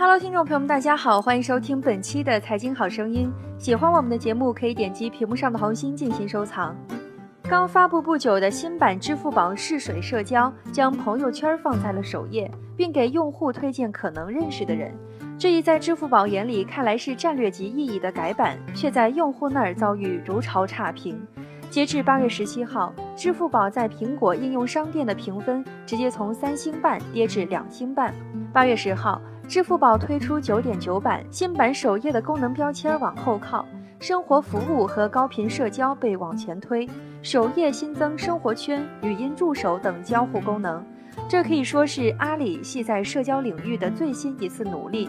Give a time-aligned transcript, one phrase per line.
[0.00, 3.28] Hello，听众朋友们，大家好，欢迎收听本期的财经好声音。
[3.58, 6.72] 喜欢我们的节目，可以点击屏幕上的红心进行收藏。
[7.42, 14.94] 刚发布不久的新版支付宝试水社交，将朋友圈放在了首页，并给用户推荐可能认识的人。
[15.36, 21.20] 这一在支付宝眼里看来是战略级意义的改版，却在用户那儿遭遇如潮差评。
[21.70, 28.14] 截至八月十七号，支付宝在苹果应用商店的评分直接从三星半跌至两星半。
[28.52, 33.64] 八月十号，支付宝推出九点九版新版首页的功能标签往后靠，
[33.98, 36.86] 生活服务和高频社交被往前推，
[37.22, 40.84] 首页新增生活圈、语音助手等交互功能。
[41.26, 45.08] 这可以说是阿里系在社交领域的最新一次努力。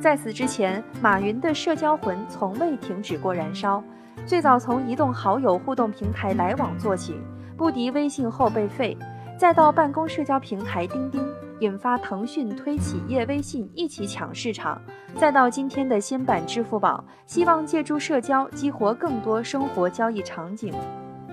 [0.00, 3.82] 在此之前，马云的社交魂从未停止过燃烧。
[4.24, 7.16] 最早从移动好友互动平台来往做起，
[7.56, 8.96] 不敌微信后被废，
[9.36, 11.26] 再到办公社交平台钉钉，
[11.60, 14.80] 引发腾讯推企业微信一起抢市场，
[15.16, 20.74] 再到今天的新版支付宝，希望借助社交激活更多生活交易场景。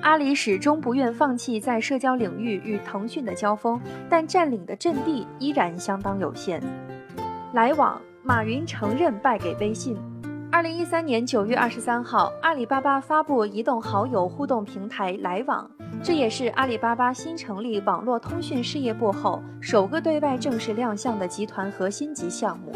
[0.02, 6.62] 阿里始终不愿放弃在社交领域与腾讯的交锋，但占领的阵地依然相当有限。
[7.54, 9.98] 来往，马云承认败给微信。
[10.50, 15.70] 二零一三年九月二十三号，阿里巴巴发布移动好友互动平台来往，
[16.02, 22.72] 这也是阿里巴巴新成立网络通讯事业部后首个对外正式亮相的集团核心级项目。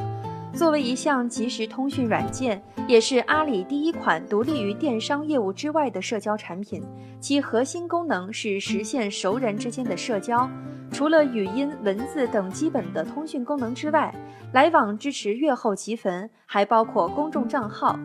[0.53, 6.83] 作为一项即时通讯软件，也是阿里第一款独立于电商业务之外的社交产品。
[7.21, 10.49] 其核心功能是实现熟人之间的社交。
[10.91, 14.13] 除了语音、文字等基本的通讯功能之外，
[14.53, 17.97] 来往支持阅后即焚，还包括公众账号。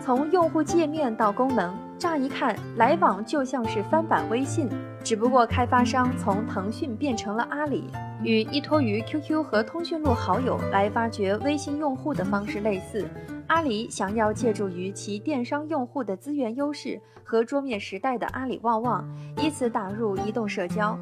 [0.00, 4.68] 从用户界面到功能，乍一看，来往就像是翻版微信，
[5.02, 7.84] 只不过开发商从腾讯变成了阿里，
[8.22, 13.06] 与依托于 QQ 和通讯录好友来发掘微信用户的方式类似。
[13.48, 19.04] 阿里想要借助于其电商用户的资源优势和桌面时代的阿里旺旺，
[19.42, 20.96] 以此打入移动社交。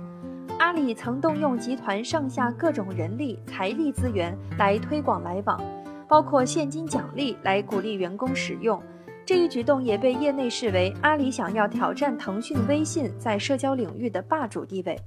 [0.58, 5.60] 阿里曾动用集团上下各种人力、财力资源来推广来往，
[6.08, 8.82] 包括现金奖励来鼓励员工使用。
[9.26, 14.98] 这一举动也被业内视为阿里想要挑战腾讯、微信在社交领域的霸主地位。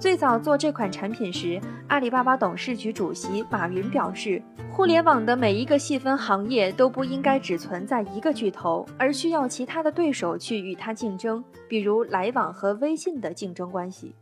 [0.00, 14.12] 最早做这款产品时，阿里巴巴董事局主席马云表示，互联网的每一个细分行业都不应该只存在一个巨头，而需要其他的对手去与它竞争，比如来往和微信的竞争关系。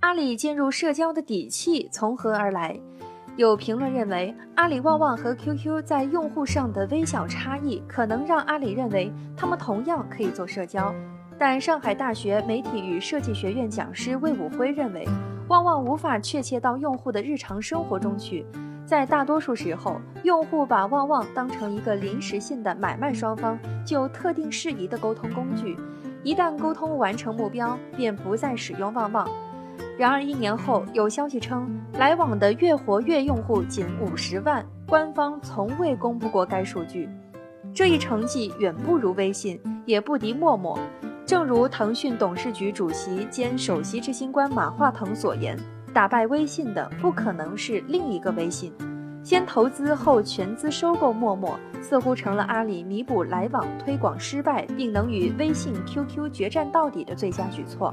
[0.00, 2.78] 阿里进入社交的底气从何而来？
[3.34, 10.94] 有评论认为，阿里旺旺和 QQ 在用户上的微小差异，可能让阿里认为他们同样可以做社交。
[11.36, 15.04] 但上海大学媒体与设计学院讲师魏武辉认为，
[15.48, 18.46] 旺旺无法确切到用户的日常生活中去。
[18.86, 25.76] 在大多数时候，用户把旺旺当成一个临时性的买卖双方就特定事宜的沟通工具，
[26.22, 29.28] 一旦沟通完成目标，便不再使用旺旺。
[29.98, 37.08] 然而一年后，有消息称，来往的月活跃用户仅五十万，官方从未公布过该数据。
[37.74, 40.78] 这一成绩远不如微信，也不敌陌陌。
[41.26, 45.58] 正如腾讯董事局主席兼首席执行官马化腾所言，
[45.92, 48.72] 打败微信的不可能是另一个微信。
[49.22, 57.92] 先投资后全资收购陌陌，似乎成了阿里弥补来往推广失败，并能与微信、QQ 决战到底的最佳举措。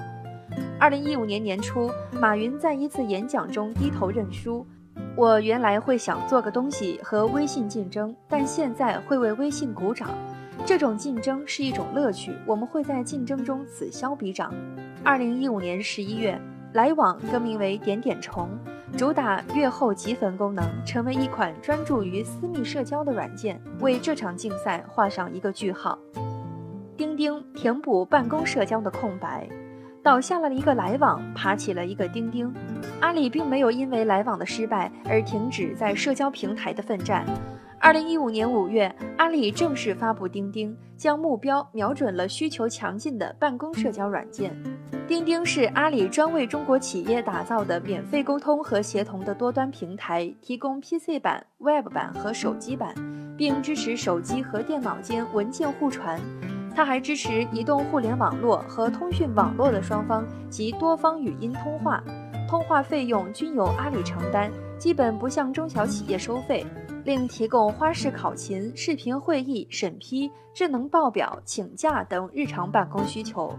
[0.79, 1.89] 二零一五年年初，
[2.19, 4.65] 马云在一次演讲中低头认输。
[5.15, 10.09] 我原来会想做个东西和微信竞争，但现在会为微信鼓掌。
[10.65, 14.53] 这种竞争是一种乐趣，我们会在竞争中此消彼长。
[15.03, 16.39] 二零一五年十一月，
[16.73, 18.49] 来往更名为点点虫，
[18.97, 25.97] 主打阅后即焚功能，成为一款专注于私密社交的软件，为这场竞赛画上一个句号。
[26.97, 29.47] 钉钉填补办公社交的空白。
[30.05, 32.53] 倒下了一个来往，爬起了一个钉钉。
[32.99, 37.25] 阿里并没有因为来往的失败而停止在社交平台的奋战。
[37.79, 44.55] 二零一五年五月，阿里正式发布钉钉，将目标瞄准了需求强劲的办公社交软件。
[45.07, 52.93] 钉钉是阿里专为中国企业打造的免费沟通和协同的多端平台，提供 PC 版、Web 版和手机版，
[53.35, 56.21] 并支持手机和电脑间文件互传。
[56.75, 62.03] 它还支持移动互联网络和通讯网络的双方及多方语音通话，
[62.49, 66.65] 通话费用均由阿里承担，基本不向中小企业收费。
[67.05, 73.57] 另提供花式考勤、视频会议、审批、智能报表、请假等日常办公需求。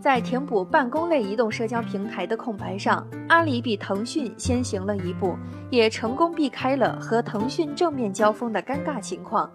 [0.00, 5.36] 在填补办公类移动社交平台的空白上，阿里比腾讯先行了一步，
[5.70, 9.48] 也成功避开了和腾讯正面交锋的尴尬情况。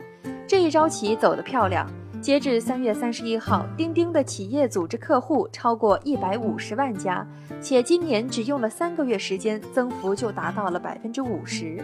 [0.48, 1.86] 这一招棋走得漂亮。
[2.26, 7.24] 截至三月三十一号，钉钉的企业组织客户超过一百五十万家，
[7.62, 11.80] 且今年只用了三个月时间，增幅就达到了百分之五十。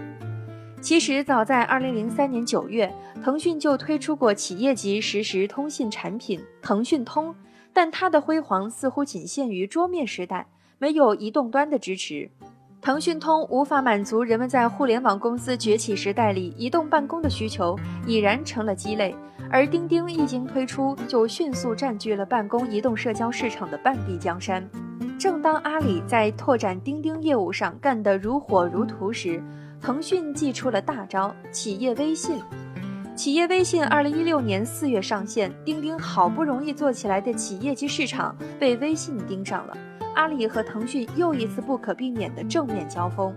[0.81, 2.91] 其实早在二零零三年九月，
[3.23, 7.35] 腾讯就推出过企业级实时通信产品腾讯通，
[7.71, 10.47] 但它的辉煌似乎仅限于桌面时代，
[10.79, 12.27] 没有移动端的支持。
[12.81, 17.77] 腾讯通无法满足人们在互联网公司崛起时代里移动办公的需求，
[18.07, 19.15] 已然成了鸡肋。
[19.51, 24.67] 而钉钉一经推出，就迅速占据了办公移动社交市场的半壁江山。
[25.19, 29.43] 正当阿里在拓展钉钉业务上干得如火如荼时，
[29.81, 32.39] 腾讯祭出了大招——企业微信。
[33.13, 39.77] 企业微信二零一六年四月上线，钉钉好不容易做起来的企业级市场被微信盯上了。
[40.15, 43.35] 阿里和腾讯又一次不可避免的正面交锋。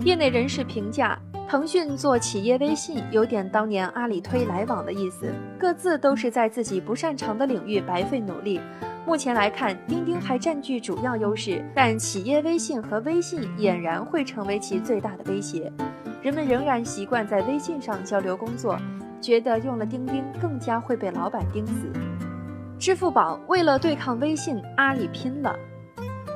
[0.00, 1.18] 业内人士评价，
[1.48, 8.60] 腾讯做企业微信有点当年阿里推来往的意思，各自都是在自己不擅长的领域白费努力。
[9.06, 15.72] 目前来看，钉钉还占据主要优势，但企业微信和微信俨然会成为其最大的威胁。
[16.20, 18.78] 人们仍然习惯在微信上交流工作，
[19.20, 21.72] 觉得用了钉钉更加会被老板盯死。
[22.78, 25.54] 支付宝为了对抗微信，阿里拼了。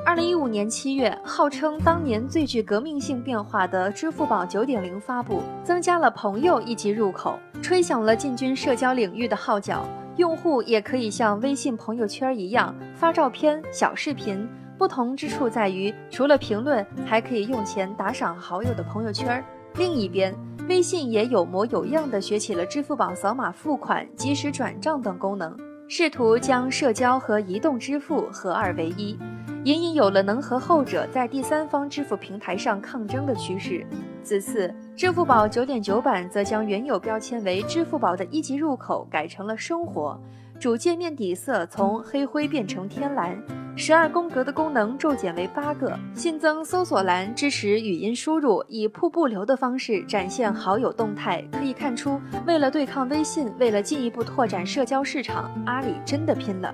[0.07, 9.85] 二零一五年七月，号称当年最具革命性变化的支付宝九点零发布，增加了朋友一级入口，吹响了进军社交领域的号角。
[10.15, 19.43] 用户也可以像微信朋友圈一样发照片、小视频，不同之处在于，除了评论，还可以用钱打赏好友的朋友圈。
[19.75, 20.33] 另一边，
[20.69, 25.53] 微信也有模有样的学起了支付宝扫码付款、即时转账等功能，
[25.89, 29.19] 试图将社交和移动支付合二为一。
[29.63, 33.85] 隐隐有了能和后者在第三方支付平台上抗争的趋势。
[34.23, 40.19] 此次支付宝九点九版则将原有标签为支付宝的一级入口改成了生活，
[40.59, 43.41] 主界面底色从黑灰变成天蓝，
[43.75, 51.41] 十二宫格的功能骤减为八个，新增搜索栏支持语音输入，以瀑布流的方式展现好友动态。
[51.53, 56.73] 可以看出，为了对抗微信，为了进一步拓展社交市场，阿里真的拼了。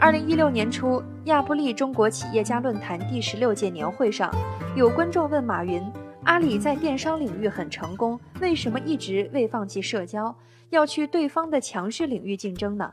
[0.00, 4.34] 二零一六年初，亚布力中国企业家论坛第十六届年会上，
[4.74, 5.82] 有观众问马云
[6.24, 10.34] ：“阿里在电商领域很成功，为什么一直未放弃社交，
[10.70, 12.90] 要去对方的强势领域竞争呢？”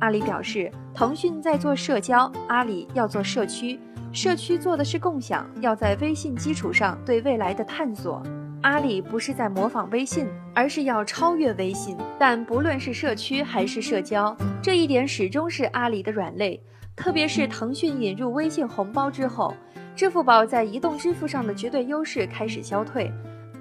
[0.00, 3.78] 阿里表示：“腾讯在做社交，阿里要做社区，
[4.10, 8.22] 社区做的是共享，要在微信基础上对未来的探索。”
[8.66, 11.96] 阿里不是在模仿微信，而是要超越微信。
[12.18, 16.60] 但不论是社区还是社交，这一点始终是阿里的软肋。
[16.96, 19.54] 特别是腾讯引入微信红包之后，
[19.94, 23.08] 支付宝在移动支付上的绝对优势开始消退。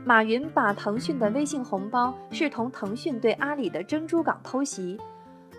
[0.03, 4.97] 马云把腾讯的微信红包视同腾讯对阿里的珍珠港偷袭。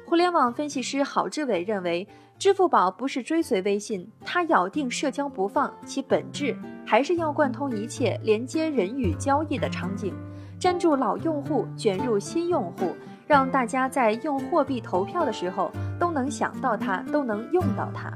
[0.09, 2.05] 互联网分析师郝志伟认为。
[2.39, 6.55] 支付宝不是追随微信，它咬定社交不放，其本质
[6.87, 10.15] 还是要贯通一切连接人与交易的场景，
[10.61, 12.95] 粘住老用户，卷入新用户，
[13.27, 18.11] 让大家在用货币投票的时候都能想到它，都能用到它。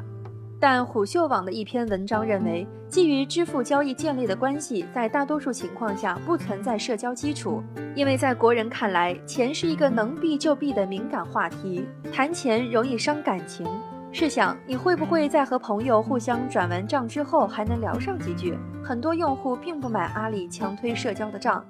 [0.63, 7.63] 但虎嗅网的一篇文章认为，基于支付交易建立的关系，在大多数情况下不存在社交基础，
[7.95, 13.67] 因为在国人看来，钱是一个能避就避的敏感话题，谈钱容易伤感情。
[14.13, 18.59] 试想，你会不会在和朋友互相转完账之后还能聊上几句？
[18.83, 21.65] 很多用户并不买阿里强推社交的账，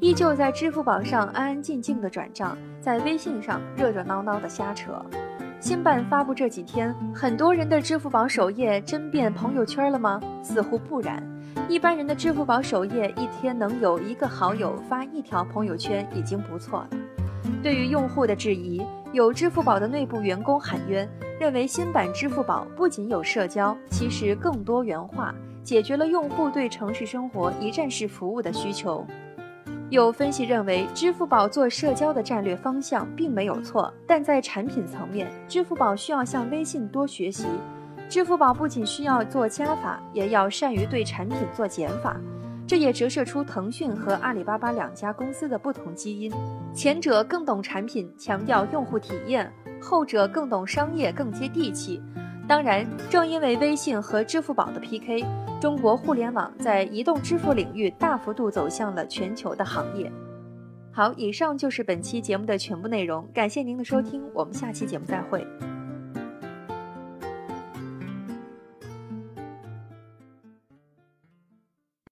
[0.00, 4.92] 依旧在支付宝上安安静静的转账，在微信上热热闹闹的瞎扯。
[5.60, 10.20] 新版发布这几天，很多人的支付宝首页真变朋友圈了吗？
[10.42, 11.22] 似乎不然。
[11.68, 16.88] 一般人的支付宝首页一天能有一个好友发一条朋友圈已经不错了。
[17.62, 21.08] 对于用户的质疑，有支付宝的内部员工喊冤。
[21.38, 29.04] 认为新版支付宝不仅有社交，其实更多元化，解决了用户对城市生活一站式服务的需求。
[29.90, 37.46] 有分析认为，支付宝做社交的战略方向并没有错，但在产品层面，支付宝需要向微信多学习。
[38.08, 42.16] 支付宝不仅需要做加法，也要善于对产品做减法。
[42.74, 46.32] 这也折射出腾讯和阿里巴巴两家公司的不同基因，
[46.74, 49.48] 前者更懂产品，强调用户体验。
[49.80, 52.02] 后者更懂商业，更接地气。
[52.48, 55.24] 当然，正因为微信和支付宝的 PK，
[55.60, 60.10] 中国互联网在移动支付领域大幅度走向了全球的行业。
[60.90, 65.46] 好，以上就是本期节目的全部内容，感谢您的收听，我们下期节目再会。